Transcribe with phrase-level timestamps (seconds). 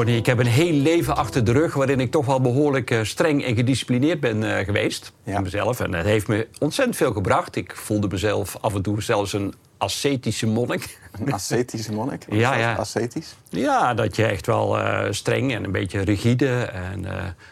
[0.00, 3.02] Tony, ik heb een heel leven achter de rug waarin ik toch wel behoorlijk eh,
[3.02, 5.12] streng en gedisciplineerd ben eh, geweest.
[5.24, 5.40] Ja.
[5.40, 5.80] Mezelf.
[5.80, 7.56] En dat heeft me ontzettend veel gebracht.
[7.56, 10.98] Ik voelde mezelf af en toe zelfs een ascetische monnik.
[11.12, 12.24] Een ascetische monnik?
[12.28, 12.60] Wat Ja, dat?
[12.60, 12.74] ja.
[12.74, 13.36] Ascetisch?
[13.48, 17.06] Ja, dat je echt wel eh, streng en een beetje rigide en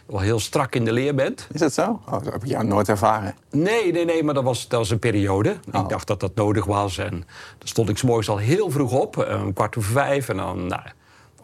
[0.06, 1.46] wel heel strak in de leer bent.
[1.52, 2.01] Is dat zo?
[2.06, 3.34] Oh, dat heb ik jou nooit ervaren.
[3.51, 5.56] Nee, nee, nee, maar dat was, dat was een periode.
[5.73, 5.82] Oh.
[5.82, 6.98] Ik dacht dat dat nodig was.
[6.98, 7.10] En
[7.59, 10.28] dan stond ik 's morgens al heel vroeg op, een kwart over vijf.
[10.28, 10.82] En dan, nou,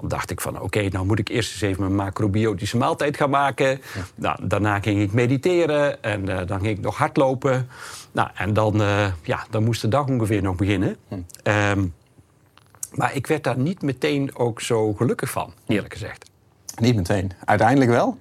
[0.00, 3.30] dan dacht ik van, oké, nou moet ik eerst eens even mijn macrobiotische maaltijd gaan
[3.30, 3.80] maken.
[4.14, 7.68] Nou, daarna ging ik mediteren en eh, dan ging ik nog hardlopen.
[8.12, 10.96] Nou, en dan, eh, ja, dan moest de dag ongeveer nog beginnen.
[11.42, 11.86] Ehm,
[12.92, 16.30] maar ik werd daar niet meteen ook zo gelukkig van, eerlijk gezegd.
[16.80, 17.32] Niet meteen.
[17.44, 18.18] Uiteindelijk wel?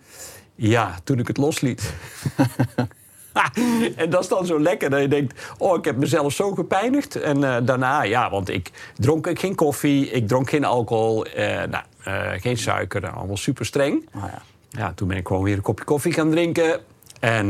[0.55, 1.93] Ja, toen ik het losliet.
[3.95, 5.53] en dat is dan zo lekker dat je denkt...
[5.57, 7.15] oh, ik heb mezelf zo gepijnigd.
[7.15, 10.09] En eh, daarna, ja, want ik dronk ik geen koffie...
[10.09, 13.09] ik dronk geen alcohol, eh, nou, eh, geen suiker.
[13.09, 14.09] Allemaal super streng.
[14.15, 14.41] Oh, ja.
[14.69, 16.79] Ja, toen ben ik gewoon weer een kopje koffie gaan drinken.
[17.19, 17.47] En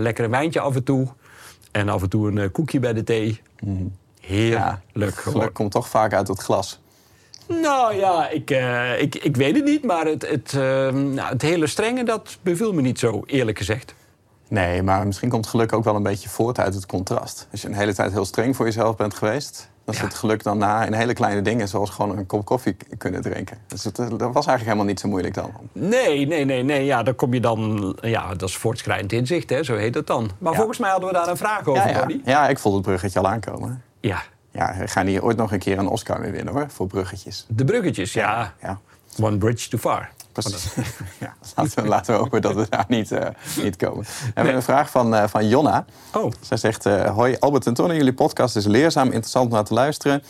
[0.00, 1.08] lekker een wijntje af en toe.
[1.72, 3.40] En af en toe een koekje bij de thee.
[4.20, 5.40] Heerlijk gewoon.
[5.40, 6.80] Geluk komt toch vaak uit het glas.
[7.46, 8.50] Nou ja, ik,
[8.98, 9.84] ik, ik weet het niet.
[9.84, 10.52] Maar het, het,
[10.92, 13.94] nou, het hele strenge, dat beviel me niet zo, eerlijk gezegd.
[14.48, 17.48] Nee, maar misschien komt geluk ook wel een beetje voort uit het contrast.
[17.52, 19.68] Als je een hele tijd heel streng voor jezelf bent geweest...
[19.84, 20.00] dan Ja.
[20.00, 21.68] zit geluk dan na in hele kleine dingen...
[21.68, 23.58] zoals gewoon een kop koffie kunnen drinken.
[23.66, 25.50] Dus het, eh, dat was eigenlijk helemaal niet zo moeilijk dan.
[25.72, 26.84] Nee, nee, nee, nee.
[26.84, 27.96] Ja, dan kom je dan.
[28.00, 30.30] Ja, dat is voortschrijdend inzicht, hè, zo heet het dan.
[30.38, 30.58] Maar Ja.
[30.58, 32.18] volgens mij hadden we daar een vraag over, Ja, ja.
[32.24, 33.82] Ja, ik voelde het bruggetje al aankomen.
[34.00, 34.22] Ja,
[34.52, 36.66] Ja, we gaan hier ooit nog een keer een Oscar mee winnen, hoor.
[36.68, 37.46] Voor bruggetjes.
[37.48, 38.52] de bruggetjes, ja.
[38.62, 38.78] Ja,
[39.20, 40.10] One bridge too far.
[40.42, 40.74] Precies.
[41.18, 43.28] ja, laten, we, laten we hopen dat we daar niet, eh,
[43.62, 44.04] niet komen.
[44.04, 45.84] We hebben een vraag van, eh, van Jonna.
[46.14, 49.64] Oh, Zij zegt, eh, hoi Albert en Tony, jullie podcast is leerzaam, interessant om naar
[49.64, 50.22] te luisteren.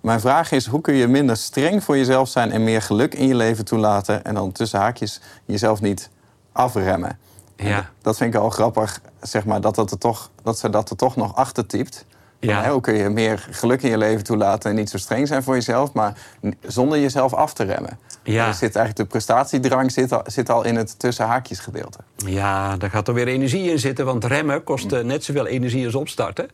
[0.00, 2.52] Mijn vraag is, hoe kun je minder streng voor jezelf zijn...
[2.52, 4.24] en meer geluk in je leven toelaten...
[4.24, 6.10] en dan tussen haakjes jezelf niet
[6.52, 7.18] afremmen?
[7.56, 7.76] En Ja.
[7.76, 10.90] dat- Dat vind ik al grappig, zeg maar, dat, dat, er toch, dat ze dat
[10.90, 12.04] er toch nog achter typt.
[12.40, 12.62] Ja.
[12.62, 14.70] hè, hoe kun je meer geluk in je leven toelaten...
[14.70, 15.92] en niet zo streng zijn voor jezelf...
[15.92, 16.16] maar
[16.60, 17.98] zonder jezelf af te remmen.
[18.22, 18.46] Ja.
[18.46, 21.98] Er zit eigenlijk de prestatiedrang zit al, zit al in het tussen haakjes gedeelte.
[22.16, 24.04] ja, daar gaat er weer energie in zitten.
[24.04, 26.48] Want remmen kost eh, net zoveel energie als opstarten.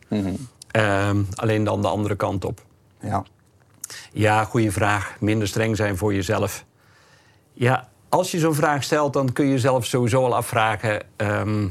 [0.71, 2.61] Ehm, alleen dan de andere kant op.
[3.01, 3.23] Ja.
[4.11, 5.15] Ja, goede vraag.
[5.19, 6.65] Minder streng zijn voor jezelf.
[7.53, 11.01] Ja, als je zo'n vraag stelt, dan kun je jezelf sowieso al afvragen...
[11.15, 11.67] ehm,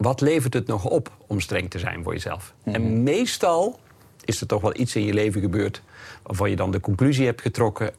[0.00, 2.54] wat levert het nog op om streng te zijn voor jezelf?
[2.64, 3.80] En meestal
[4.24, 5.82] is er toch wel iets in je leven gebeurd...
[6.22, 7.92] waarvan je dan de conclusie hebt getrokken...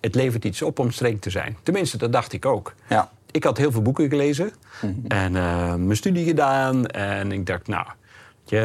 [0.00, 1.56] het levert iets op om streng te zijn.
[1.62, 2.74] Tenminste, dat dacht ik ook.
[2.88, 3.10] Ja.
[3.30, 4.52] Ik had heel veel boeken gelezen
[5.08, 6.86] en eh, mijn studie gedaan.
[6.86, 7.86] En ik dacht, nou,
[8.44, 8.58] je,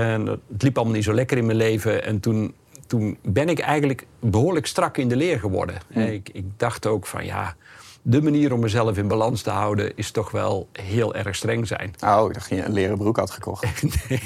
[0.52, 2.04] het liep allemaal niet zo lekker in mijn leven.
[2.04, 2.54] En toen,
[2.88, 5.76] toen ben ik eigenlijk behoorlijk strak in de leer geworden.
[5.90, 7.56] Ik, ik dacht ook van, ja,
[8.02, 9.98] de manier om mezelf in balans te houden...
[9.98, 11.94] is toch wel heel erg streng zijn.
[12.04, 13.66] Oh, ik dacht dat je een leren broek had gekocht.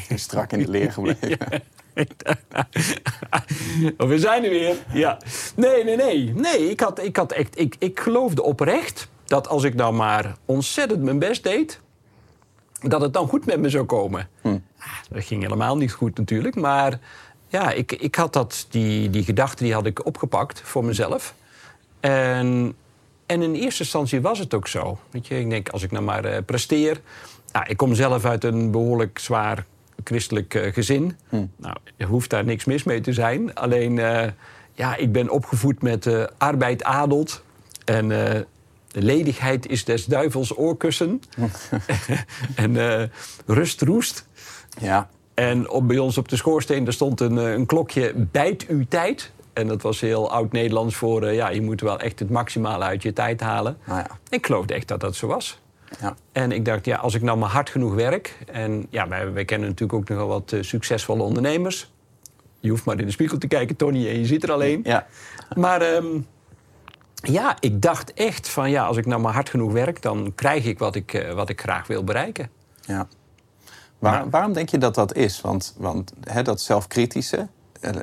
[0.16, 1.38] Strak in de leer gebleven.
[3.98, 4.76] Oh, we zijn er weer.
[4.94, 5.18] Ja.
[5.56, 6.34] Nee, nee, nee.
[6.34, 10.36] Nee, ik, had, ik, had echt, ik, ik geloofde oprecht dat als ik nou maar
[10.46, 11.80] ontzettend mijn best deed...
[12.82, 14.28] dat het dan goed met me zou komen.
[14.42, 14.54] Ah,
[15.10, 16.56] Dat ging helemaal niet goed natuurlijk.
[16.56, 17.00] Maar
[17.48, 21.34] ja, ik, ik had dat, die, die gedachte die had ik opgepakt voor mezelf.
[22.00, 22.76] En,
[23.26, 24.98] en in eerste instantie was het ook zo.
[25.10, 27.02] Weet je, ik denk, als ik nou maar eh, presteer...
[27.52, 29.66] Nou, ik kom zelf uit een behoorlijk zwaar
[30.04, 31.18] christelijk eh, gezin.
[31.56, 33.54] Nou, er hoeft daar niks mis mee te zijn.
[33.54, 34.32] Alleen, eh,
[34.74, 37.44] ja, ik ben opgevoed met arbeid adelt.
[37.86, 38.46] En
[38.92, 41.22] ledigheid is des duivels oorkussen.
[42.56, 43.12] en
[43.46, 44.26] rust roest.
[44.80, 45.10] Ja.
[45.34, 49.32] En op, bij ons op de schoorsteen daar stond een, een klokje bijt uw tijd.
[49.56, 51.24] En dat was heel oud-Nederlands voor...
[51.24, 53.78] eh, ja, je moet wel echt het maximale uit je tijd halen.
[53.86, 54.20] Nou ja.
[54.30, 55.60] Ik geloofde echt dat dat zo was.
[56.00, 56.16] Ja.
[56.32, 58.38] En ik dacht, ja, als ik nou maar hard genoeg werk...
[58.52, 61.92] en ja, wij, wij kennen natuurlijk ook nogal wat eh, succesvolle ondernemers.
[62.60, 64.82] Je hoeft maar in de spiegel te kijken, Tony, en je ziet er alleen.
[64.84, 65.08] Ja.
[65.56, 66.06] Maar ehm,
[67.16, 70.02] ja, ik dacht echt van, ja, als ik nou maar hard genoeg werk...
[70.02, 72.50] dan krijg ik wat ik, eh, wat ik graag wil bereiken.
[72.82, 73.08] Ja.
[74.00, 75.42] Waar, waarom denk je dat dat is?
[75.42, 77.48] Want, want hè, dat zelfkritische...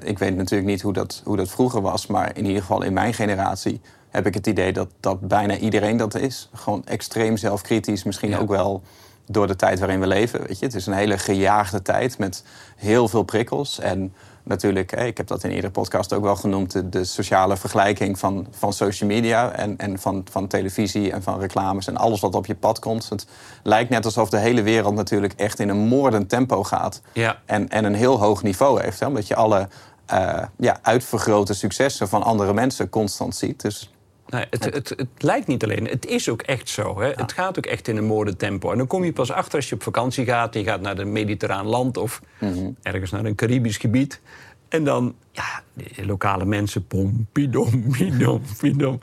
[0.05, 2.07] Ik weet natuurlijk niet hoe dat, hoe dat vroeger was...
[2.07, 3.81] maar in ieder geval in mijn generatie
[4.11, 6.49] heb ik het idee dat, dat bijna iedereen dat is.
[6.53, 8.03] Gewoon extreem zelfkritisch.
[8.03, 8.39] Misschien Ja.
[8.39, 8.83] ook wel
[9.27, 10.47] door de tijd waarin we leven.
[10.47, 10.65] Weet je?
[10.65, 12.45] Het is een hele gejaagde tijd met
[12.77, 13.79] heel veel prikkels.
[13.81, 14.13] En
[14.43, 18.73] natuurlijk, ik heb dat in iedere podcast ook wel genoemd, de, sociale vergelijking van, van
[18.73, 22.55] social media en, en van, van televisie en van reclames en alles wat op je
[22.55, 23.09] pad komt.
[23.09, 23.27] Het
[23.63, 27.41] lijkt net alsof de hele wereld natuurlijk echt in een moordend tempo gaat ja.
[27.47, 29.01] en, en een heel hoog niveau heeft.
[29.01, 29.07] Hè?
[29.07, 29.69] Omdat je alle
[30.13, 33.61] uh, ja, uitvergrote successen van andere mensen constant ziet.
[33.61, 33.92] Dus
[34.33, 37.01] Nee, het, het, het, lijkt niet alleen, het is ook echt zo.
[37.01, 37.11] Hè?
[37.11, 38.71] Het gaat ook echt in een moordentempo.
[38.71, 40.55] En dan kom je pas achter als je op vakantie gaat...
[40.55, 42.71] je gaat naar een mediterraan land of mhm.
[42.83, 44.21] ergens naar een Caribisch gebied...
[44.69, 48.99] En dan, ja, de lokale mensen, pompidom, pidom, pidom.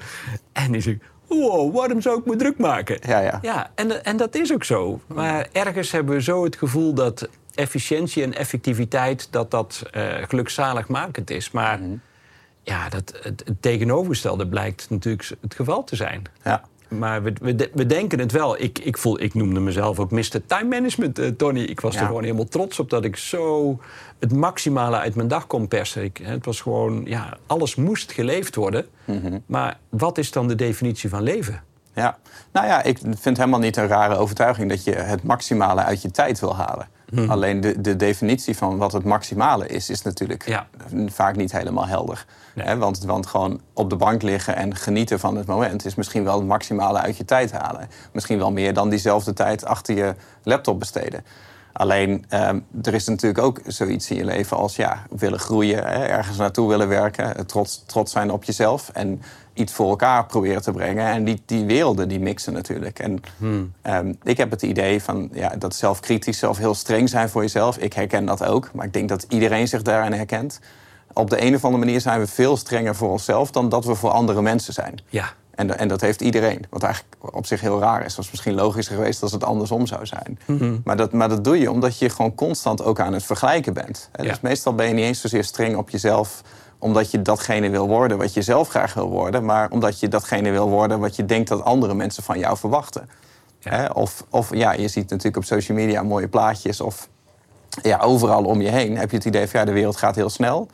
[0.51, 2.99] En die zeggen, wow, waarom zou ik me druk maken?
[3.01, 3.39] Ja, ja.
[3.41, 5.01] ja en, en dat is ook zo.
[5.07, 9.27] Maar ergens hebben we zo het gevoel dat efficiëntie en effectiviteit...
[9.31, 11.51] dat dat uh, gelukzaligmakend is.
[11.51, 11.79] Maar...
[11.79, 11.93] Mhm
[12.69, 16.23] ja, dat, het, tegenovergestelde blijkt natuurlijk het geval te zijn.
[16.43, 16.63] Ja.
[16.87, 18.61] Maar we, we, we, denken het wel.
[18.61, 20.45] Ik, ik, voel, ik noemde mezelf ook Mr.
[20.45, 21.61] Time Management, uh, Tony.
[21.61, 23.79] Ik was er gewoon helemaal trots op dat ik zo
[24.19, 26.03] het maximale uit mijn dag kon persen.
[26.03, 28.85] Ik, het was gewoon, ja, alles moest geleefd worden.
[29.05, 29.39] Mhm.
[29.45, 31.63] Maar wat is dan de definitie van leven?
[31.93, 32.17] Ja,
[32.51, 36.01] nou ja, ik vind het helemaal niet een rare overtuiging dat je het maximale uit
[36.01, 36.87] je tijd wil halen.
[37.11, 37.29] Mhm.
[37.29, 40.61] Alleen de, de definitie van wat het maximale is, is natuurlijk
[41.07, 42.25] vaak niet helemaal helder.
[42.77, 46.37] want, want gewoon op de bank liggen en genieten van het moment is misschien wel
[46.37, 47.89] het maximale uit je tijd halen.
[48.11, 51.23] Misschien wel meer dan diezelfde tijd achter je laptop besteden.
[51.79, 56.05] Alleen ehm, er is natuurlijk ook zoiets in je leven als ja, willen groeien, hè,
[56.05, 59.21] ergens naartoe willen werken, trots, trots zijn op jezelf en
[59.53, 61.05] iets voor elkaar proberen te brengen.
[61.05, 62.99] En die, die werelden die mixen natuurlijk.
[62.99, 63.73] En hmm.
[63.81, 67.77] Ehm, ik heb het idee van ja, dat zelfkritisch of heel streng zijn voor jezelf.
[67.77, 70.59] Ik herken dat ook, maar ik denk dat iedereen zich daarin herkent.
[71.13, 73.95] Op de een of andere manier zijn we veel strenger voor onszelf dan dat we
[73.95, 75.01] voor andere mensen zijn.
[75.09, 75.33] Ja.
[75.59, 76.65] En, en dat heeft iedereen.
[76.69, 78.17] Wat eigenlijk op zich heel raar is.
[78.17, 80.39] Is misschien logischer geweest als het andersom zou zijn.
[80.45, 80.77] Mhm.
[80.83, 84.09] maar, dat, maar dat doe je omdat je gewoon constant ook aan het vergelijken bent.
[84.11, 86.41] Dus meestal ben je niet eens zozeer streng op jezelf
[86.77, 90.51] omdat je datgene wil worden wat je zelf graag wil worden, maar omdat je datgene
[90.51, 93.09] wil worden wat je denkt dat andere mensen van jou verwachten.
[93.93, 97.09] Of, of ja, je ziet natuurlijk op social media mooie plaatjes of
[97.81, 100.29] ja, overal om je heen heb je het idee van ja, de wereld gaat heel
[100.29, 100.67] snel.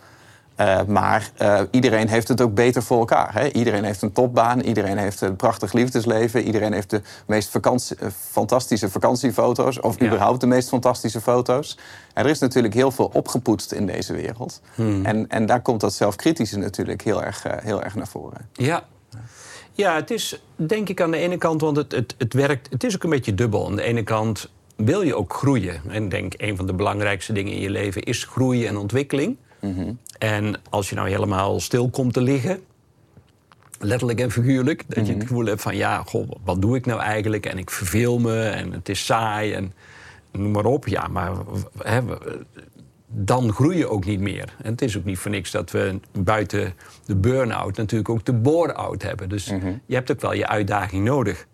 [0.59, 3.33] Uh, maar uh, iedereen heeft het ook beter voor elkaar.
[3.33, 3.47] Hè?
[3.51, 8.07] Iedereen heeft een topbaan, iedereen heeft een prachtig liefdesleven, iedereen heeft de meest vakantie, uh,
[8.31, 10.05] fantastische vakantiefoto's of ja.
[10.05, 11.77] überhaupt de meest fantastische foto's.
[12.13, 14.61] En er is natuurlijk heel veel opgepoetst in deze wereld.
[14.75, 15.05] Hmm.
[15.05, 18.49] En, en daar komt dat zelfkritische natuurlijk heel erg, heel erg naar voren.
[18.53, 18.83] Ja.
[19.71, 22.83] ja, het is denk ik aan de ene kant, want het, het, het werkt, het
[22.83, 23.65] is ook een beetje dubbel.
[23.65, 25.81] Aan de ene kant wil je ook groeien.
[25.87, 29.37] En ik denk een van de belangrijkste dingen in je leven is groei en ontwikkeling.
[30.17, 32.59] En als je nou helemaal stil komt te liggen,
[33.79, 35.27] letterlijk en figuurlijk, dat je het mhm.
[35.27, 37.45] gevoel hebt van ja, goh, wat doe ik nou eigenlijk?
[37.45, 39.73] En ik verveel me en het is saai en
[40.31, 40.87] noem maar op.
[40.87, 41.31] Ja, maar
[41.81, 42.01] hè,
[43.07, 44.55] dan groei je ook niet meer.
[44.63, 46.73] En het is ook niet voor niks dat we buiten
[47.05, 49.29] de burn-out natuurlijk ook de bore-out hebben.
[49.29, 49.73] Dus mhm.
[49.85, 51.47] je hebt ook wel je uitdaging nodig.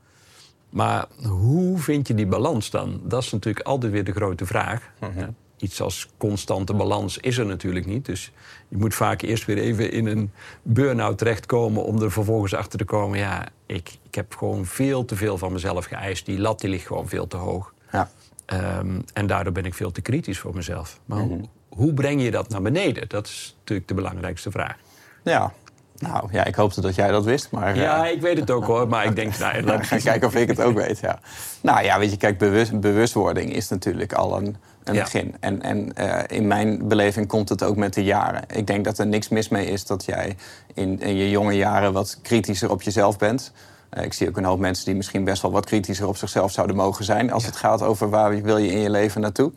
[0.70, 3.02] Maar hoe vind je die balans dan?
[3.04, 4.92] Dat is natuurlijk altijd weer de grote vraag.
[5.00, 5.30] Mhm
[5.62, 8.06] iets als constante balans is er natuurlijk niet.
[8.06, 8.32] Dus
[8.68, 10.32] je moet vaak eerst weer even in een
[10.62, 11.84] burn-out terechtkomen...
[11.84, 13.18] om er vervolgens achter te komen...
[13.18, 16.26] ja, ik, ik heb gewoon veel te veel van mezelf geëist.
[16.26, 17.74] Die lat die ligt gewoon veel te hoog.
[17.92, 18.10] Ja.
[18.46, 21.00] Ehm, en daardoor ben ik veel te kritisch voor mezelf.
[21.06, 21.46] Maar hoe, mhm.
[21.70, 23.10] hoe breng je dat naar beneden?
[23.10, 24.78] Dat is natuurlijk de belangrijkste vraag.
[25.24, 25.54] Ja,
[26.02, 27.52] nou ja, ik hoopte dat jij dat wist.
[27.52, 28.88] Maar, ja, ik weet het ook hoor.
[28.88, 31.00] Maar ik denk, nou, laat ga kijken of ik het ook weet.
[31.00, 31.20] Ja.
[31.62, 35.36] Nou ja, weet je, kijk, bewust, bewustwording is natuurlijk al een, een begin.
[35.40, 38.44] En, en uh, in mijn beleving komt het ook met de jaren.
[38.54, 40.36] Ik denk dat er niks mis mee is dat jij
[40.74, 43.52] in, in je jonge jaren wat kritischer op jezelf bent.
[43.98, 46.52] Uh, ik zie ook een hoop mensen die misschien best wel wat kritischer op zichzelf
[46.52, 47.32] zouden mogen zijn.
[47.32, 49.52] als het gaat over waar wil je in je leven naartoe.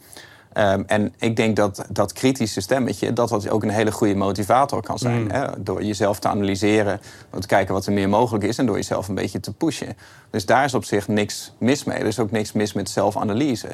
[0.58, 4.82] Um, en ik denk dat dat kritische stemmetje dat dat ook een hele goede motivator
[4.82, 5.22] kan zijn.
[5.22, 5.30] Mm.
[5.30, 5.62] Hè?
[5.62, 9.08] Door jezelf te analyseren, door te kijken wat er meer mogelijk is en door jezelf
[9.08, 9.96] een beetje te pushen.
[10.30, 11.98] Dus daar is op zich niks mis mee.
[11.98, 13.68] Er is ook niks mis met zelfanalyse.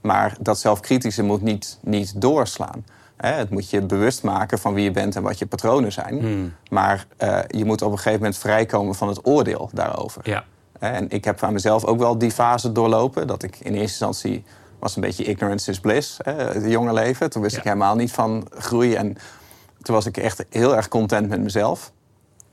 [0.00, 2.84] Maar dat zelfkritische moet niet, niet doorslaan.
[3.16, 3.32] Hè?
[3.32, 6.14] Het moet je bewust maken van wie je bent en wat je patronen zijn.
[6.14, 6.54] Mm.
[6.70, 10.20] Maar uh, je moet op een gegeven moment vrijkomen van het oordeel daarover.
[10.24, 10.44] Ja.
[10.78, 13.26] En ik heb aan mezelf ook wel die fase doorlopen.
[13.26, 14.44] Dat ik in eerste instantie
[14.86, 17.30] was een beetje ignorance is bliss, hè, het jonge leven.
[17.30, 18.94] Toen wist ik helemaal niet van groei.
[18.94, 19.16] En
[19.82, 21.92] toen was ik echt heel erg content met mezelf.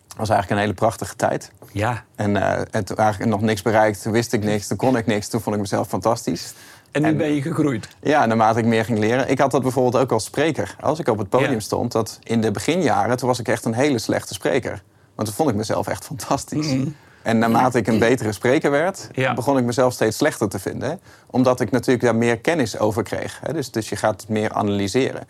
[0.08, 1.52] Het was eigenlijk een hele prachtige tijd.
[1.72, 2.04] Ja.
[2.16, 5.06] En, uh, en toen eigenlijk nog niks bereikt, toen wist ik niks, toen kon ik
[5.06, 5.28] niks.
[5.28, 6.54] Toen vond ik mezelf fantastisch.
[6.92, 7.88] En nu ben je gegroeid?
[8.02, 9.30] Ja, naarmate ik meer ging leren.
[9.30, 10.76] Ik had dat bijvoorbeeld ook als spreker.
[10.80, 13.18] Als ik op het podium stond, dat in de beginjaren...
[13.18, 14.84] toen was ik echt een hele slechte spreker.
[15.16, 16.68] Want toen vond ik mezelf echt fantastisch.
[16.68, 16.90] Mhm.
[17.24, 21.00] En naarmate ik een betere spreker werd, begon ik mezelf steeds slechter te vinden.
[21.30, 23.40] Omdat ik natuurlijk daar meer kennis over kreeg.
[23.52, 25.24] Dus, dus je gaat het meer analyseren.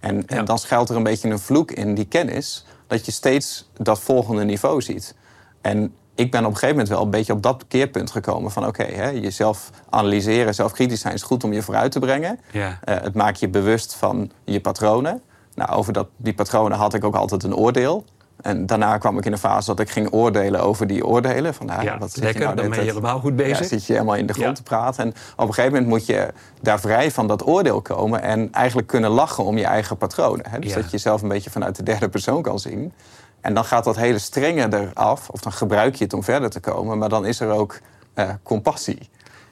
[0.00, 3.70] En, en dan schuilt er een beetje een vloek in die kennis, dat je steeds
[3.76, 5.14] dat volgende niveau ziet.
[5.60, 8.66] En ik ben op een gegeven moment wel een beetje op dat keerpunt gekomen van
[8.66, 12.40] oké, jezelf analyseren, zelf kritisch zijn is goed om je vooruit te brengen.
[12.52, 12.68] Ja.
[12.68, 15.22] Uh, het maakt je bewust van je patronen.
[15.54, 18.04] Nou, over dat, die patronen had ik ook altijd een oordeel.
[18.42, 21.54] En daarna kwam ik in een fase dat ik ging oordelen over die oordelen.
[21.54, 23.58] Van, nou, ja, wat lekker, nou dan ben je helemaal goed bezig.
[23.58, 25.04] Ja, zit je helemaal in de grond te praten.
[25.04, 26.28] En op een gegeven moment moet je
[26.62, 28.22] daar vrij van dat oordeel komen...
[28.22, 30.48] en eigenlijk kunnen lachen om je eigen patronen.
[30.48, 30.58] Hè?
[30.58, 32.92] Dus dat je jezelf een beetje vanuit de derde persoon kan zien.
[33.40, 36.60] En dan gaat dat hele strenge eraf, of dan gebruik je het om verder te
[36.60, 36.98] komen...
[36.98, 37.78] maar dan is er ook
[38.14, 39.08] uh, compassie.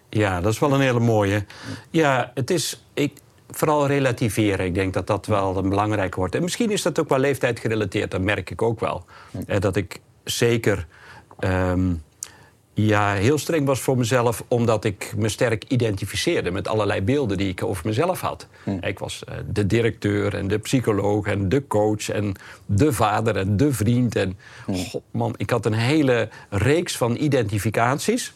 [0.09, 1.45] Ja, dat is wel een hele mooie.
[1.91, 2.85] Ja, het is...
[2.95, 4.67] Ik, vooral relativeren.
[4.67, 6.35] Ik denk dat dat wel een belangrijk wordt.
[6.35, 9.05] En misschien is dat ook wel leeftijd gerelateerd, dat merk ik ook wel.
[9.47, 10.87] Eh, dat ik zeker
[11.39, 11.93] ehm,
[12.87, 17.49] ja, heel streng was voor mezelf, omdat ik me sterk identificeerde met allerlei beelden die
[17.49, 18.47] ik over mezelf had.
[18.81, 22.35] Ik was eh, de directeur en de psycholoog en de coach en
[22.67, 24.17] de vader en de vriend.
[24.17, 28.35] En God, man, ik had een hele reeks van identificaties.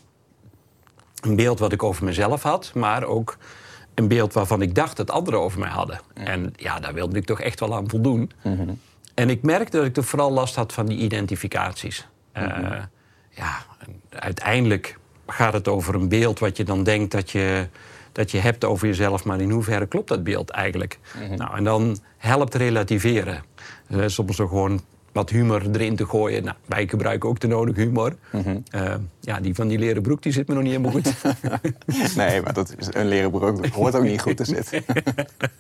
[1.21, 3.37] Een beeld wat ik over mezelf had, maar ook
[3.95, 6.01] een beeld waarvan ik dacht dat anderen over mij hadden.
[6.15, 8.31] En ja, daar wilde ik toch echt wel aan voldoen.
[8.43, 8.71] Mhm.
[9.15, 12.07] En ik merkte dat ik er vooral last had van die identificaties.
[12.33, 12.81] Eh, mhm.
[13.31, 13.59] ja,
[14.09, 17.67] uiteindelijk gaat het over een beeld wat je dan denkt dat je,
[18.13, 20.99] dat je hebt over jezelf, maar in hoeverre klopt dat beeld eigenlijk?
[21.19, 21.35] Mhm.
[21.37, 23.43] Nou, en dan helpt relativeren.
[23.89, 24.81] Uh, soms ook gewoon
[25.13, 26.45] wat humor erin te gooien.
[26.45, 28.17] Nou, wij gebruiken ook de nodige humor.
[28.31, 28.57] Mhm.
[28.71, 31.15] Eh, ja, die van die leren broek die zit me nog niet helemaal goed.
[32.17, 34.85] nee, maar dat is, een leren broek hoort ook niet goed te zitten.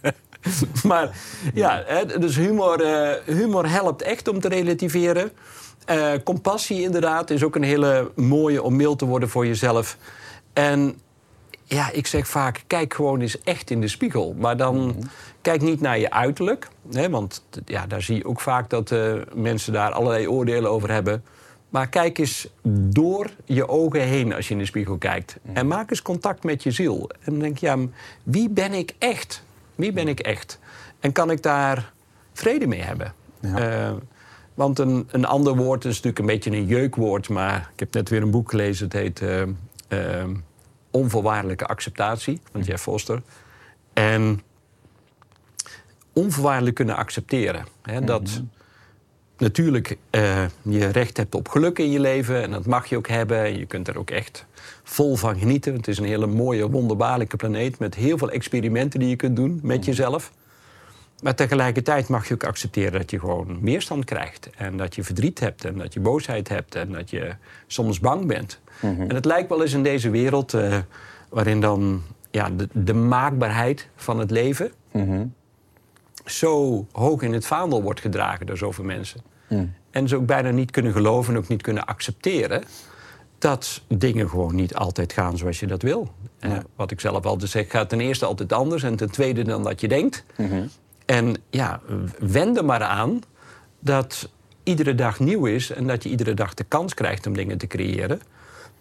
[0.91, 1.17] maar
[1.55, 1.85] ja,
[2.19, 5.31] dus humor, uh, humor helpt echt om te relativeren.
[5.91, 9.97] Uh, compassie inderdaad is ook een hele mooie om mild te worden voor jezelf.
[10.53, 11.01] En
[11.65, 14.35] ja, ik zeg vaak, kijk gewoon eens echt in de spiegel.
[14.39, 14.99] Maar dan mhm.
[15.43, 16.69] Kijk niet naar je uiterlijk.
[16.93, 20.91] Hè, want ja, daar zie je ook vaak dat uh, mensen daar allerlei oordelen over
[20.91, 21.25] hebben.
[21.69, 22.49] Maar kijk eens
[22.89, 25.39] door je ogen heen als je in de spiegel kijkt.
[25.43, 25.57] Mhm.
[25.57, 27.11] En maak eens contact met je ziel.
[27.21, 27.77] En denk je, ja,
[28.23, 29.43] wie ben ik echt?
[29.75, 30.59] Wie ben ik echt?
[31.01, 31.93] En kan ik daar
[32.33, 33.15] vrede mee hebben?
[33.41, 33.89] Ja.
[33.89, 33.97] Uh,
[34.55, 37.29] want een, een ander woord is natuurlijk een beetje een jeukwoord.
[37.29, 38.85] Maar ik heb net weer een boek gelezen.
[38.85, 39.21] Het heet...
[39.21, 40.25] Uh,
[40.93, 42.71] onvoorwaardelijke acceptatie van mhm.
[42.71, 43.23] Jeff Foster.
[43.93, 44.43] En
[46.12, 47.66] onvoorwaardelijk kunnen accepteren.
[47.83, 48.07] Hè, mhm.
[48.07, 48.42] dat
[49.38, 53.09] natuurlijk uh, je recht hebt op geluk in je leven en dat mag je ook
[53.09, 53.45] hebben.
[53.45, 54.47] En je kunt er ook echt
[54.83, 55.75] vol van genieten.
[55.75, 59.61] Het is een hele mooie, wonderbaarlijke planeet met heel veel experimenten die je kunt doen
[59.62, 59.87] met mhm.
[59.87, 60.33] jezelf.
[61.23, 64.50] Maar tegelijkertijd mag je ook accepteren dat je gewoon meerstand krijgt.
[64.57, 67.35] En dat je verdriet hebt en dat je boosheid hebt en dat je
[67.66, 68.61] soms bang bent.
[68.81, 69.00] Mhm.
[69.00, 70.78] En het lijkt wel eens in deze wereld uh,
[71.28, 74.73] waarin dan ja, de, de, maakbaarheid van het leven.
[76.25, 79.21] Zo hoog in het vaandel wordt gedragen door zoveel mensen.
[79.49, 79.67] Mhm.
[79.91, 82.64] En ze ook bijna niet kunnen geloven en ook niet kunnen accepteren
[83.38, 86.14] dat dingen gewoon niet altijd gaan zoals je dat wil.
[86.41, 89.62] Uh, wat ik zelf altijd zeg, gaat ten eerste altijd anders en ten tweede dan
[89.62, 90.25] dat je denkt.
[91.07, 91.81] En ja,
[92.19, 93.21] wend er maar aan
[93.79, 94.29] dat
[94.62, 97.67] iedere dag nieuw is en dat je iedere dag de kans krijgt om dingen te
[97.67, 98.21] creëren.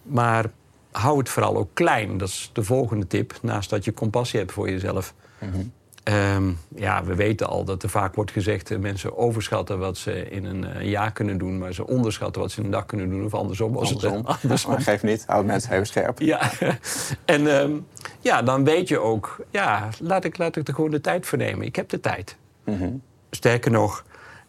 [0.02, 0.50] Maar
[0.90, 2.18] hou het vooral ook klein.
[2.18, 5.14] Dat is de volgende tip, naast dat je compassie hebt voor jezelf.
[5.38, 5.62] Mhm.
[6.02, 8.68] Ehm, ja, we weten al dat er vaak wordt gezegd...
[8.68, 11.58] dat mensen overschatten wat ze in een uh, jaar kunnen doen...
[11.58, 13.24] maar ze onderschatten wat ze in een dag kunnen doen.
[13.24, 14.16] Of andersom was andersom.
[14.16, 14.26] het.
[14.42, 14.70] Andersom.
[14.70, 16.20] Maar geef niet, houd mensen heel scherp.
[16.20, 16.50] Ja,
[17.24, 17.72] en ehm,
[18.20, 19.44] ja, dan weet je ook...
[19.50, 21.66] ja, laat ik, laat ik er gewoon de tijd voor nemen.
[21.66, 22.36] Ik heb de tijd.
[22.64, 22.90] Mhm.
[23.30, 24.04] Sterker nog,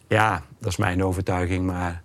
[0.07, 1.65] ja, dat is mijn overtuiging...
[1.65, 2.01] maar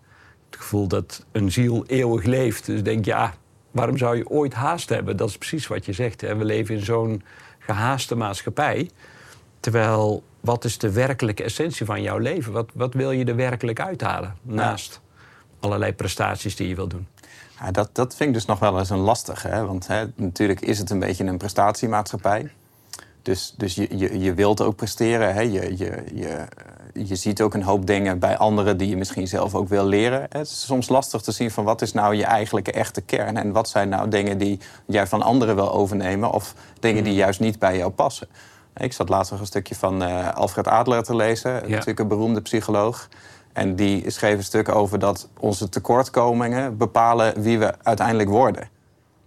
[0.50, 2.67] het gevoel dat een ziel eeuwig leeft.
[2.67, 3.35] Dus denk ja,
[3.71, 5.17] waarom zou je ooit haast hebben?
[5.17, 6.21] Dat is precies wat je zegt.
[6.21, 6.37] Hè?
[6.37, 7.23] We leven in zo'n
[7.59, 8.90] gehaaste maatschappij...
[9.61, 12.53] Terwijl, wat is de werkelijke essentie van jouw leven?
[12.53, 14.35] Wat, wat wil je er werkelijk uithalen?
[14.43, 15.00] Naast
[15.61, 17.07] allerlei prestaties die je wil doen.
[17.61, 19.49] Ja, dat, dat vind ik dus nog wel eens een lastige.
[19.49, 19.67] Hè?
[19.67, 22.50] Want hè, natuurlijk is het een beetje een prestatiemaatschappij.
[23.23, 25.35] Dus, dus je, je, je wilt ook presteren.
[25.35, 25.41] Hè?
[25.41, 26.47] Je, je, je,
[26.95, 30.21] je ziet ook een hoop dingen bij anderen die je misschien zelf ook wil leren.
[30.29, 33.37] Het is soms lastig te zien van wat is nou je eigenlijke echte kern.
[33.37, 36.33] En wat zijn nou dingen die jij van anderen wil overnemen.
[36.33, 37.19] Of dingen die mm.
[37.19, 38.29] juist niet bij jou passen.
[38.78, 42.40] Ik zat laatst nog een stukje van uh, Alfred Adler te lezen, natuurlijk een beroemde
[42.40, 43.08] psycholoog.
[43.52, 48.68] En die schreef een stuk over dat onze tekortkomingen bepalen wie we uiteindelijk worden.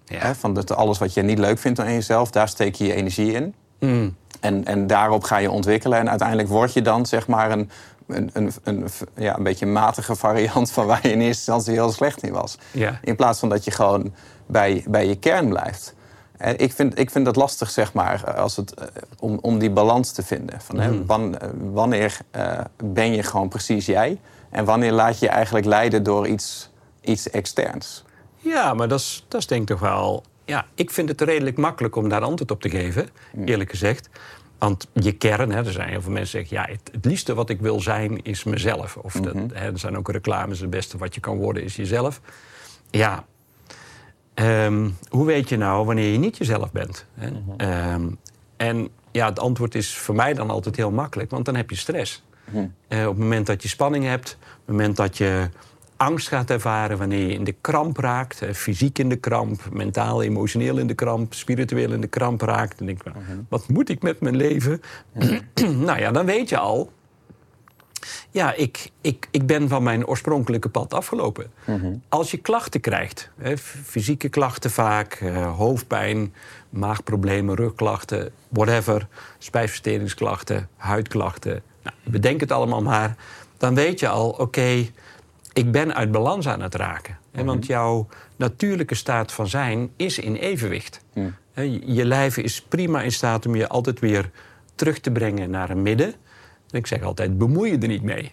[0.05, 0.35] Ja.
[0.35, 3.31] van dat alles wat je niet leuk vindt aan jezelf, daar steek je je energie
[3.31, 3.55] in.
[3.79, 4.15] Mm.
[4.39, 5.99] En, en daarop ga je ontwikkelen.
[5.99, 7.69] En uiteindelijk word je dan zeg maar een,
[8.07, 11.91] een, een, een, ja, een beetje matige variant van waar je in eerste instantie heel
[11.91, 12.57] slecht in was.
[12.71, 12.99] Ja.
[13.03, 14.13] In plaats van dat je gewoon
[14.45, 15.95] bij, bij je kern blijft.
[16.57, 18.85] Ik, vind, ik vind dat lastig, zeg maar, als het, eh,
[19.19, 20.61] om, om die balans te vinden.
[20.61, 24.19] Van, hè, wan- eh, wanneer eh, ben je gewoon precies jij?
[24.49, 26.69] En wanneer laat je je eigenlijk leiden door iets,
[27.01, 28.03] iets externs?
[28.37, 30.23] Ja, maar dat is, dat is denk ik toch wel...
[30.45, 33.09] Ja, ik vind het redelijk makkelijk om daar antwoord op te geven,
[33.45, 34.09] eerlijk gezegd.
[34.57, 36.71] Want je kern, hè, er zijn heel veel mensen die zeggen...
[36.73, 38.97] ja, het, het liefste wat ik wil zijn is mezelf.
[38.97, 42.21] Of dat, hè, er zijn ook reclames, het beste wat je kan worden is jezelf.
[42.89, 43.25] Ja,
[44.41, 47.05] ehm, hoe weet je nou wanneer je niet jezelf bent?
[47.13, 47.29] Hè?
[47.57, 48.07] Ehm,
[48.57, 51.75] en ja, het antwoord is voor mij dan altijd heel makkelijk, want dan heb je
[51.75, 52.23] stress.
[52.87, 55.49] Eh, op het moment dat je spanning hebt, op het moment dat je
[55.97, 60.77] angst gaat ervaren, wanneer je in de kramp raakt, fysiek in de kramp, mentaal, emotioneel
[60.77, 63.13] in de kramp, spiritueel in de kramp raakt, dan denk ik,
[63.49, 64.81] wat moet ik met mijn leven?
[65.85, 66.91] nou ja, dan weet je al,
[68.31, 71.51] ja, ik, ik, ik ben van mijn oorspronkelijke pad afgelopen.
[72.09, 76.33] Als je klachten krijgt, hè, fysieke klachten vaak, eh, hoofdpijn,
[76.69, 83.15] maagproblemen, rugklachten, whatever, spijsverteringsklachten, huidklachten, nou, bedenk het allemaal maar,
[83.57, 84.85] dan weet je al, oké,
[85.53, 87.17] ik ben uit balans aan het raken.
[87.31, 91.01] Hè, Want jouw natuurlijke staat van zijn is in evenwicht.
[91.53, 94.31] Hè, Je je lijf is prima in staat om je altijd weer
[94.75, 96.13] terug te brengen naar een midden.
[96.71, 98.31] En ik zeg altijd, bemoei je er niet mee.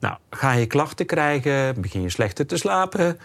[0.00, 3.18] Nou, ga je klachten krijgen, begin je slechter te slapen...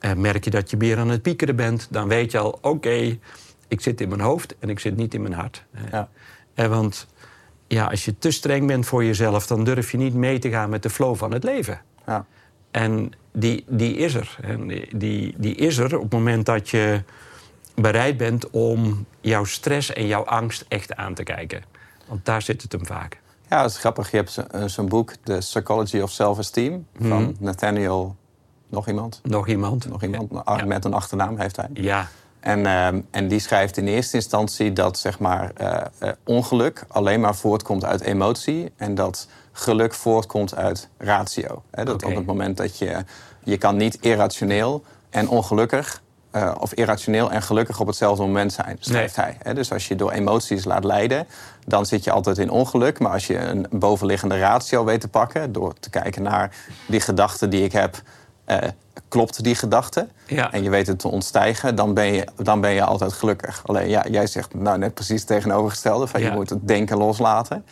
[0.00, 1.88] eh, merk je dat je weer aan het piekeren bent...
[1.90, 3.18] dan weet je al, oké,
[3.68, 5.64] ik zit in mijn hoofd en ik zit niet in mijn hart.
[5.72, 6.08] Eh, Ja.
[6.54, 7.06] eh, want
[7.66, 9.46] ja, als je te streng bent voor jezelf...
[9.46, 11.80] dan durf je niet mee te gaan met de flow van het leven.
[12.06, 12.26] Ja.
[12.70, 14.36] En die, die is er.
[14.42, 17.02] En die, die, die is er op het moment dat je
[17.74, 21.62] bereid bent om jouw stress en jouw angst echt aan te kijken.
[22.06, 23.20] Want daar zit het hem vaak.
[23.50, 24.10] Ja, dat is grappig.
[24.10, 28.16] Je hebt eh, zo'n boek, The Psychology of Self-Esteem, van Nathaniel...
[28.68, 29.20] Nog iemand?
[29.22, 29.88] Nog iemand?
[29.88, 30.64] Nog iemand Ja.
[30.64, 31.68] Met een achternaam heeft hij.
[31.72, 32.08] Ja,
[32.40, 37.20] En, ehm, en die schrijft in eerste instantie dat zeg maar, eh, eh, ongeluk alleen
[37.20, 38.72] maar voortkomt uit emotie.
[38.76, 41.62] En dat geluk voortkomt uit ratio.
[41.70, 43.04] Dat op het moment dat je...
[43.44, 46.02] Je kan niet irrationeel en ongelukkig...
[46.30, 49.36] eh, of irrationeel en gelukkig op hetzelfde moment zijn, schrijft hij.
[49.54, 51.26] Dus als je door emoties laat leiden,
[51.66, 52.98] dan zit je altijd in ongeluk.
[52.98, 55.52] Maar als je een bovenliggende ratio weet te pakken...
[55.52, 56.54] door te kijken naar
[56.86, 58.02] die gedachte die ik heb...
[58.44, 58.58] eh,
[59.08, 60.08] klopt die gedachte?
[60.26, 60.52] Ja.
[60.52, 63.62] En je weet het te ontstijgen, dan ben je, dan ben je altijd gelukkig.
[63.66, 66.06] Alleen ja, jij zegt nou net precies het tegenovergestelde.
[66.06, 66.26] Van Ja.
[66.28, 67.64] Je moet het denken loslaten.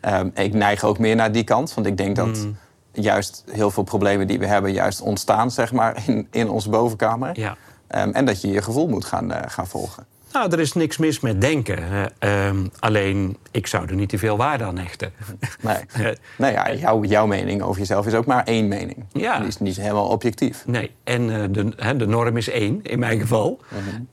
[0.00, 1.74] Ehm, ik neig ook meer naar die kant.
[1.74, 2.56] Want ik denk dat Mm.
[2.92, 4.72] juist heel veel problemen die we hebben...
[4.72, 7.38] juist ontstaan zeg maar, in, in onze bovenkamer.
[7.40, 7.56] ja.
[7.94, 10.06] Ehm, en dat je je gevoel moet gaan, eh, gaan volgen.
[10.34, 11.78] Nou, er is niks mis met denken.
[11.78, 15.12] Eh, ehm, alleen, ik zou er niet te veel waarde aan hechten.
[15.60, 19.04] Nee, Eh, nee ja, jouw, jouw mening over jezelf is ook maar één mening.
[19.12, 19.38] Ja.
[19.38, 20.62] Die is niet helemaal objectief.
[20.66, 23.60] Nee, en eh, de, de norm is één, in mijn geval.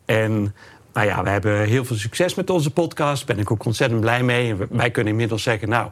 [0.06, 0.56] En
[0.94, 3.28] nou ja, we hebben heel veel succes met onze podcast.
[3.28, 4.52] Daar ben ik ook ontzettend blij mee.
[4.52, 5.90] En wij kunnen inmiddels zeggen, nou,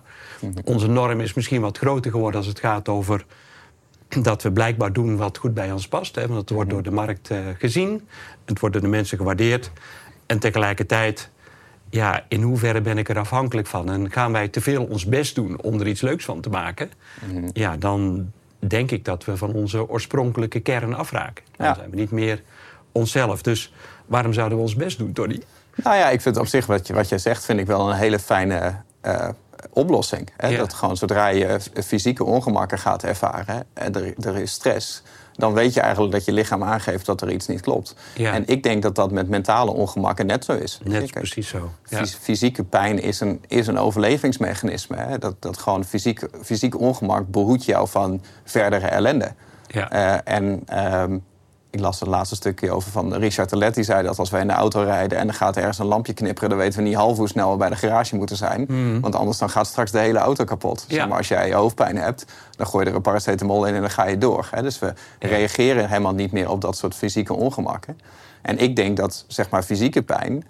[0.64, 2.40] onze norm is misschien wat groter geworden...
[2.40, 3.26] als het gaat over
[4.22, 6.16] dat we blijkbaar doen wat goed bij ons past.
[6.16, 8.08] Hè, want het wordt door de markt eh, gezien.
[8.46, 9.72] Het wordt door de mensen gewaardeerd.
[10.26, 11.30] En tegelijkertijd,
[11.90, 13.90] ja, in hoeverre ben ik er afhankelijk van?
[13.92, 16.92] En gaan wij te veel ons best doen om er iets leuks van te maken?
[17.54, 21.44] Ja, dan denk ik dat we van onze oorspronkelijke kern afraken.
[21.56, 21.74] Dan Ja.
[21.76, 22.42] zijn we niet meer
[22.92, 23.42] onszelf.
[23.42, 23.74] Dus
[24.06, 25.42] waarom zouden we ons best doen, Tony?
[25.84, 27.96] Nou ja, ik vind op zich wat, je, wat jij zegt, vind ik wel een
[27.96, 29.30] hele fijne eh,
[29.70, 30.30] oplossing.
[30.38, 30.48] Hè?
[30.48, 30.58] Ja.
[30.58, 35.04] Dat gewoon zodra je fysieke ongemakken gaat ervaren en er, er is stress,
[35.40, 37.96] dan weet je eigenlijk dat je lichaam aangeeft dat er iets niet klopt.
[38.16, 38.34] Ja.
[38.34, 40.80] En ik denk dat dat met mentale ongemakken net zo is.
[40.84, 41.72] Net Kijk, precies zo.
[41.90, 42.06] Ja.
[42.06, 44.96] Fysieke pijn is een, is een overlevingsmechanisme.
[44.96, 45.18] Hè?
[45.18, 49.34] Dat, dat gewoon fysiek, fysiek ongemak behoedt jou van verdere ellende.
[49.68, 49.90] Ja.
[49.92, 51.18] Eh, en ehm,
[51.70, 53.76] ik las het laatste stukje over van Richard Telet.
[53.76, 56.14] Die zei dat als wij in de auto rijden en er gaat ergens een lampje
[56.14, 56.50] knipperen...
[56.50, 58.68] dan weten we niet half hoe snel we bij de garage moeten zijn.
[59.02, 60.86] Want anders dan gaat straks de hele auto kapot.
[60.88, 60.96] Ja.
[60.96, 63.90] Zeg maar als jij hoofdpijn hebt, dan gooi je er een paracetamol in en dan
[63.90, 64.48] ga je door.
[64.52, 64.62] Hè?
[64.62, 68.00] Dus we reageren helemaal niet meer op dat soort fysieke ongemakken.
[68.42, 70.44] En ik denk dat zeg maar, fysieke pijn...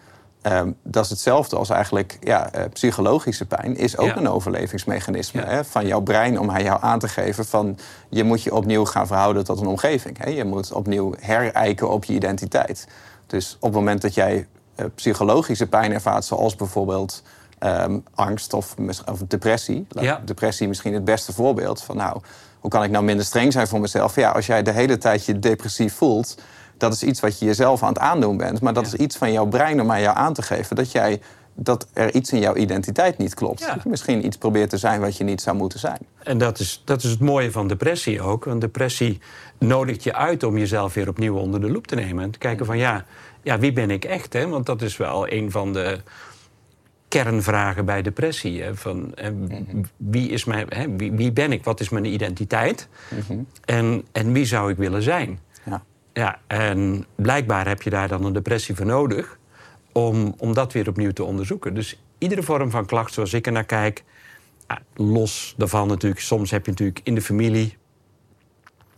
[0.50, 4.18] ehm, dat is hetzelfde als eigenlijk ja, eh, psychologische pijn, is ook Ja.
[4.18, 5.48] een overlevingsmechanisme Ja.
[5.48, 7.78] hè, van jouw brein om aan jou aan te geven van
[8.10, 10.18] je moet je opnieuw gaan verhouden tot een omgeving.
[10.24, 10.30] Hè.
[10.30, 12.88] Je moet opnieuw herijken op je identiteit.
[13.28, 17.24] Dus op het moment dat jij eh, psychologische pijn ervaart, zoals bijvoorbeeld
[17.60, 18.76] ehm, angst of,
[19.12, 19.88] of depressie.
[19.90, 20.22] Ja.
[20.26, 22.22] Depressie misschien het beste voorbeeld van nou,
[22.60, 24.16] hoe kan ik nou minder streng zijn voor mezelf?
[24.16, 26.38] Ja, als jij de hele tijd je depressief voelt,
[26.80, 28.62] dat is iets wat je jezelf aan het aandoen bent.
[28.62, 28.94] Maar dat Ja.
[28.94, 31.22] is iets van jouw brein om aan jou aan te geven dat jij
[31.62, 33.68] dat er iets in jouw identiteit niet klopt.
[33.68, 36.00] Dat je misschien iets probeert te zijn wat je niet zou moeten zijn.
[36.24, 38.46] En dat is, dat is het mooie van depressie ook.
[38.46, 39.20] Want depressie
[39.58, 42.24] nodigt je uit om jezelf weer opnieuw onder de loep te nemen.
[42.24, 43.06] En te kijken van ja,
[43.42, 44.34] ja wie ben ik echt?
[44.34, 44.48] Hè?
[44.48, 46.00] Want dat is wel een van de
[47.08, 48.62] kernvragen bij depressie.
[48.62, 48.76] Hè?
[48.76, 49.84] Van, mhm.
[49.98, 50.96] wie, is mijn, hè?
[50.96, 51.64] Wie, wie, ben ik?
[51.64, 52.88] Wat is mijn identiteit?
[53.10, 53.40] Mhm.
[53.66, 55.40] en, en wie zou ik willen zijn?
[56.20, 56.40] Ja.
[56.48, 59.38] En blijkbaar heb je daar dan een depressie voor nodig
[59.92, 61.74] om, om dat weer opnieuw te onderzoeken.
[61.74, 64.04] Dus iedere vorm van klacht, zoals ik er naar kijk,
[64.96, 67.78] los daarvan natuurlijk, soms heb je natuurlijk in de familie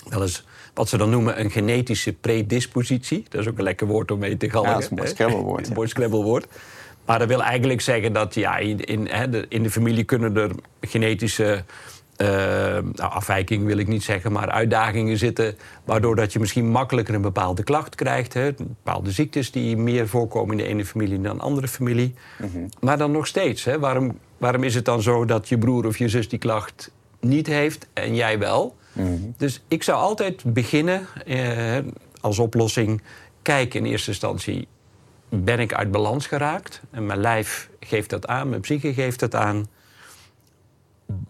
[0.09, 3.25] wel eens wat ze dan noemen een genetische predispositie.
[3.29, 4.69] Dat is ook een lekker woord om mee te galgen.
[4.69, 5.67] Ja, dat is een mooi scrabblewoord.
[5.67, 6.47] Een mooi scrabblewoord.
[7.05, 9.07] Maar dat wil eigenlijk zeggen dat ja, in, in,
[9.49, 11.63] in de familie kunnen er genetische
[12.21, 15.55] uh, nou, afwijkingen wil ik niet zeggen, maar uitdagingen zitten.
[15.83, 18.33] Waardoor dat je misschien makkelijker een bepaalde klacht krijgt.
[18.33, 18.53] Hè.
[18.53, 22.13] Bepaalde ziektes die meer voorkomen in de ene familie dan de andere familie.
[22.37, 22.67] Mhm.
[22.79, 23.63] Maar dan nog steeds.
[23.63, 26.91] Hè, waarom, waarom is het dan zo dat je broer of je zus die klacht
[27.19, 28.75] niet heeft en jij wel?
[28.93, 29.13] Mhm.
[29.37, 31.77] Dus ik zou altijd beginnen eh,
[32.21, 33.01] als oplossing.
[33.41, 34.67] Kijk in eerste instantie,
[35.29, 36.81] ben ik uit balans geraakt?
[36.91, 39.67] En mijn lijf geeft dat aan, mijn psyche geeft dat aan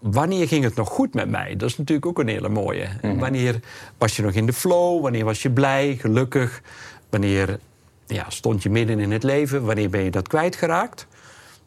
[0.01, 1.55] wanneer ging het nog goed met mij?
[1.55, 2.87] Dat is natuurlijk ook een hele mooie.
[3.01, 3.17] Mhm.
[3.17, 3.59] Wanneer
[3.97, 5.01] was je nog in de flow?
[5.01, 6.61] Wanneer was je blij, gelukkig?
[7.09, 7.59] Wanneer
[8.07, 9.65] ja, stond je midden in het leven?
[9.65, 11.07] Wanneer ben je dat kwijtgeraakt?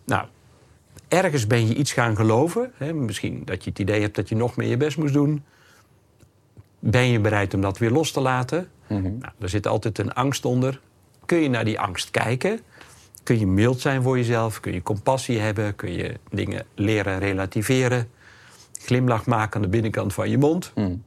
[0.04, 0.26] Nou,
[1.08, 2.72] ergens ben je iets gaan geloven.
[2.76, 2.92] Hè?
[2.92, 5.44] Misschien dat je het idee hebt dat je nog meer je best moest doen.
[6.78, 8.68] Ben je bereid om dat weer los te laten?
[8.88, 10.80] Mm nou, er zit altijd een angst onder.
[11.26, 12.60] Kun je naar die angst kijken?
[13.24, 18.08] kun je mild zijn voor jezelf, kun je compassie hebben, kun je dingen leren relativeren,
[18.84, 20.70] glimlach maken aan de binnenkant van je mond.
[20.74, 21.02] Hmm.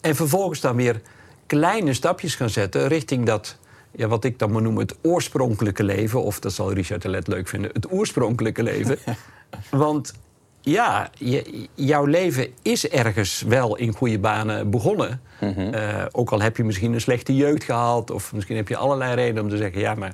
[0.00, 1.00] En vervolgens dan weer
[1.46, 3.58] kleine stapjes gaan zetten richting dat,
[3.90, 7.26] ja, wat ik dan maar noem het oorspronkelijke leven, of dat zal Richard de Let
[7.26, 8.98] leuk vinden, het oorspronkelijke leven.
[9.70, 10.14] Want
[10.60, 15.20] ja, je, jouw leven is ergens wel in goede banen begonnen.
[15.40, 15.60] Mhm.
[15.60, 19.14] Eh, ook al heb je misschien een slechte jeugd gehad, of misschien heb je allerlei
[19.14, 20.12] redenen om te zeggen: ja, maar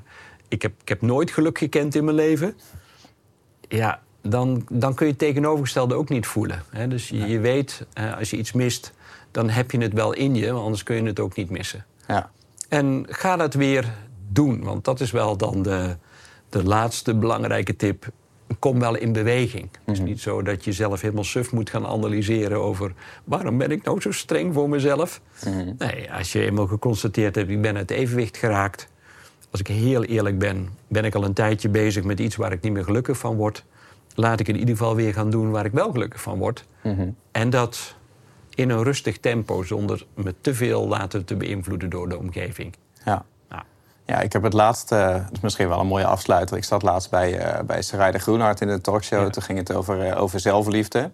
[0.48, 2.56] ik heb, ik heb nooit geluk gekend in mijn leven.
[3.68, 6.62] Ja, dan, dan kun je het tegenovergestelde ook niet voelen.
[6.70, 6.88] Hè?
[6.88, 8.92] Dus je, je weet, uh, als je iets mist,
[9.30, 11.84] dan heb je het wel in je, want anders kun je het ook niet missen.
[12.08, 12.30] Ja.
[12.68, 13.94] En ga dat weer
[14.28, 15.96] doen, want dat is wel dan de,
[16.48, 18.06] de laatste belangrijke tip.
[18.58, 19.68] Kom wel in beweging.
[19.72, 20.08] Het is mhm.
[20.08, 22.92] niet zo dat je zelf helemaal suf moet gaan analyseren over
[23.24, 25.20] waarom ben ik nou zo streng voor mezelf.
[25.46, 28.88] Mm Nee, als je eenmaal geconstateerd hebt, ik ben uit evenwicht geraakt,
[29.50, 32.60] als ik heel eerlijk ben, ben ik al een tijdje bezig met iets waar ik
[32.60, 33.64] niet meer gelukkig van word.
[34.14, 36.64] Laat ik in ieder geval weer gaan doen waar ik wel gelukkig van word.
[36.82, 37.08] Mhm.
[37.32, 37.94] En dat
[38.54, 42.74] in een rustig tempo, zonder me te veel laten te beïnvloeden door de omgeving.
[43.04, 43.24] Ja.
[44.06, 46.56] Ja, ik heb het laatst, uh, is misschien wel een mooie afsluiter.
[46.56, 49.30] Ik zat laatst bij, uh, bij Sarayde Groenhart in de talkshow.
[49.30, 51.10] Toen ging het over, uh, over zelfliefde.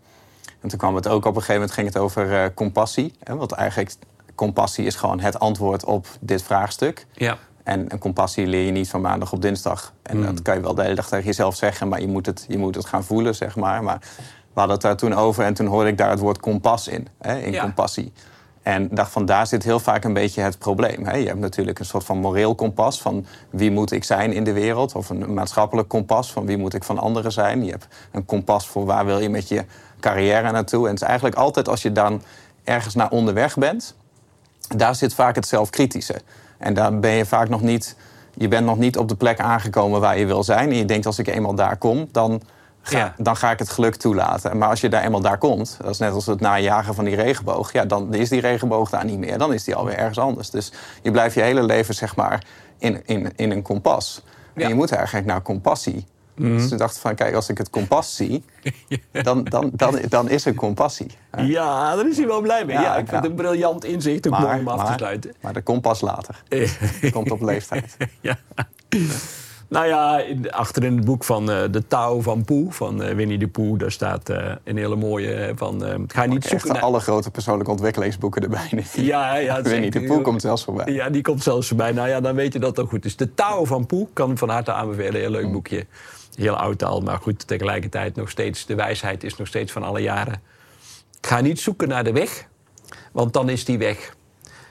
[0.61, 3.15] En toen kwam het ook op een gegeven moment ging het over compassie.
[3.23, 3.95] Hè, want eigenlijk,
[4.35, 7.07] compassie is gewoon het antwoord op dit vraagstuk.
[7.13, 7.39] Ja.
[7.63, 9.93] En een compassie leer je niet van maandag op dinsdag.
[10.03, 10.27] En hmm.
[10.27, 12.59] dat kan je wel de hele dag tegen jezelf zeggen, maar je moet het, je
[12.59, 13.83] moet het gaan voelen, zeg maar.
[13.83, 13.99] Maar
[14.53, 17.09] we hadden het daar toen over en toen hoorde ik daar het woord kompas in,
[17.19, 18.13] hè, in compassie.
[18.63, 21.07] En dacht van daar zit heel vaak een beetje het probleem.
[21.07, 21.17] Hè.
[21.17, 24.53] Je hebt natuurlijk een soort van moreel kompas van wie moet ik zijn in de
[24.53, 24.95] wereld.
[24.95, 27.65] Of een maatschappelijk kompas van wie moet ik van anderen zijn.
[27.65, 29.65] Je hebt een kompas voor waar wil je met je
[30.01, 30.85] carrière naartoe.
[30.85, 32.23] En het is eigenlijk altijd als je dan
[32.65, 33.95] ergens naar onderweg bent,
[34.77, 36.21] daar zit vaak het zelfkritische.
[36.61, 37.97] En dan ben je vaak nog niet,
[38.35, 40.71] je bent nog niet op de plek aangekomen waar je wil zijn.
[40.71, 42.43] En je denkt, als ik eenmaal daar kom, dan
[42.83, 44.59] ga, dan ga ik het geluk toelaten.
[44.59, 47.15] Maar als je daar eenmaal daar komt, dat is net als het najagen van die
[47.15, 47.73] regenboog.
[47.73, 49.39] Ja, dan is die regenboog daar niet meer.
[49.39, 50.51] Dan is die alweer ergens anders.
[50.51, 52.45] Dus je blijft je hele leven, zeg maar,
[52.79, 54.23] in, in, in een kompas.
[54.55, 56.07] En je moet eigenlijk naar compassie.
[56.41, 58.45] Mm Dus ik dacht van, kijk, als ik het kompas zie,
[59.23, 61.11] dan, dan, dan, dan is er compassie.
[61.37, 62.77] Ja, daar is hij wel blij mee.
[62.77, 65.35] Ja, ik vind het een briljant inzicht om mooi om af te sluiten.
[65.41, 66.43] Maar de kompas later.
[67.13, 67.97] komt op leeftijd.
[68.21, 68.39] ja.
[69.69, 73.39] Nou ja, achter in het boek van uh, De Touw van Poe, van uh, Winnie
[73.39, 76.05] de Poe, daar staat uh, een hele mooie van...
[76.07, 76.83] ga niet zoeken naar...
[76.83, 78.85] alle grote persoonlijke ontwikkelingsboeken erbij.
[78.95, 79.63] Ja, ja.
[79.63, 80.93] Winnie de Poe komt zelfs voorbij.
[80.93, 81.93] Ja, die komt zelfs voorbij.
[81.93, 83.17] Nou ja, dan weet je dat dat goed is.
[83.17, 85.21] De Touw van Poe kan van harte aanbevelen.
[85.21, 85.53] Heel leuk mm.
[85.53, 85.87] boekje.
[86.41, 88.67] Heel oud al, maar goed, tegelijkertijd nog steeds...
[88.67, 90.43] De wijsheid is nog steeds van alle jaren.
[91.21, 92.47] Ga niet zoeken naar de weg,
[93.13, 94.15] want dan is die weg.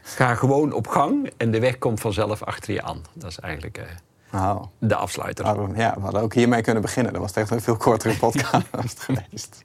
[0.01, 3.01] Ga gewoon op gang en de weg komt vanzelf achter je aan.
[3.13, 3.77] Dat is eigenlijk
[4.33, 5.45] uh, de afsluiter.
[5.75, 7.13] ja, we hadden ook hiermee kunnen beginnen.
[7.13, 9.63] Dat was echt een veel kortere podcast geweest.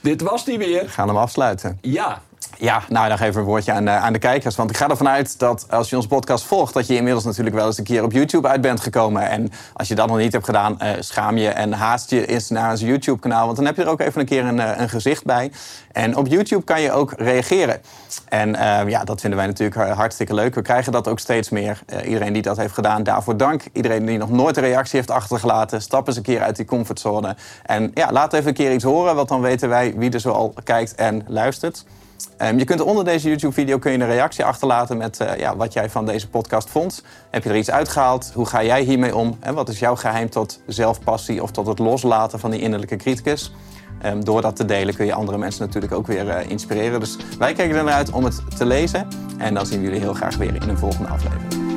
[0.00, 0.82] Dit was die weer.
[0.82, 1.78] We gaan hem afsluiten.
[1.80, 2.22] Ja,
[2.58, 4.56] Ja, nou dan geef een woordje aan, aan de kijkers.
[4.56, 6.74] Want ik ga ervan uit dat als je onze podcast volgt...
[6.74, 9.28] dat je inmiddels natuurlijk wel eens een keer op YouTube uit bent gekomen.
[9.28, 12.48] En als je dat nog niet hebt gedaan, uh, schaam je en haast je eens
[12.48, 13.44] naar ons YouTube-kanaal.
[13.44, 15.52] Want dan heb je er ook even een keer een, een gezicht bij.
[15.92, 17.80] En op YouTube kan je ook reageren.
[18.28, 20.54] En uh, ja, dat vinden wij natuurlijk hartstikke leuk.
[20.54, 21.82] We krijgen dat ook steeds meer.
[22.04, 23.62] Iedereen die dat heeft gedaan, daarvoor dank.
[23.72, 25.82] Iedereen die nog nooit een reactie heeft achtergelaten...
[25.82, 27.36] stap eens een keer uit die comfortzone.
[27.62, 29.14] En ja, laat even een keer iets horen...
[29.14, 31.84] want dan weten wij wie er zo al kijkt en luistert.
[32.42, 35.72] Um, je kunt onder deze YouTube-video kun je een reactie achterlaten met uh, ja, wat
[35.72, 37.02] jij van deze podcast vond.
[37.30, 38.30] Heb je er iets uitgehaald?
[38.34, 39.36] Hoe ga jij hiermee om?
[39.40, 43.52] En wat is jouw geheim tot zelfpassie of tot het loslaten van die innerlijke criticus?
[44.06, 47.00] Um, door dat te delen kun je andere mensen natuurlijk ook weer uh, inspireren.
[47.00, 49.08] Dus wij kijken er naar uit om het te lezen.
[49.38, 51.70] En dan zien we jullie heel graag weer in een volgende aflevering.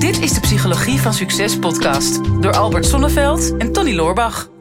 [0.00, 4.53] Dit is de Psychologie van Succes podcast door Albert Sonneveld en Tony Loorbach.